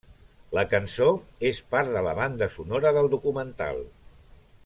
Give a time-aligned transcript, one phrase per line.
[0.57, 1.09] La cançó
[1.49, 3.87] és part de la banda sonora del documental.